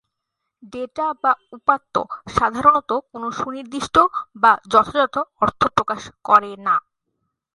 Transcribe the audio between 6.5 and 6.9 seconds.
না।